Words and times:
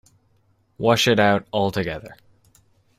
Wash 0.79 1.07
it 1.07 1.19
out 1.19 1.47
altogether. 1.53 2.17